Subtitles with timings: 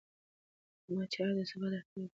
[0.87, 2.09] عامه چارې د ثبات اړتیا ده.